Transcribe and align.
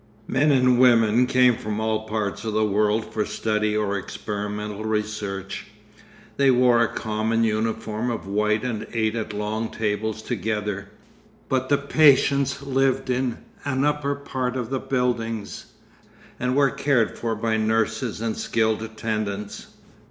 Men 0.25 0.51
and 0.51 0.79
women 0.79 1.27
came 1.27 1.55
from 1.57 1.79
all 1.79 2.07
parts 2.07 2.43
of 2.43 2.53
the 2.53 2.65
world 2.65 3.13
for 3.13 3.23
study 3.23 3.77
or 3.77 3.95
experimental 3.99 4.83
research. 4.83 5.67
They 6.37 6.49
wore 6.49 6.81
a 6.81 6.87
common 6.91 7.43
uniform 7.43 8.09
of 8.09 8.25
white 8.25 8.63
and 8.63 8.87
ate 8.93 9.15
at 9.15 9.31
long 9.31 9.69
tables 9.69 10.23
together, 10.23 10.89
but 11.49 11.69
the 11.69 11.77
patients 11.77 12.63
lived 12.63 13.11
in 13.11 13.37
an 13.63 13.85
upper 13.85 14.15
part 14.15 14.55
of 14.55 14.71
the 14.71 14.79
buildings, 14.79 15.65
and 16.39 16.55
were 16.55 16.71
cared 16.71 17.15
for 17.19 17.35
by 17.35 17.57
nurses 17.57 18.21
and 18.21 18.35
skilled 18.35 18.81
attendants.... 18.81 19.67